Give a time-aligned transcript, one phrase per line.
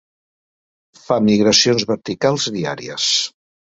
[1.03, 3.11] Fa migracions verticals diàries.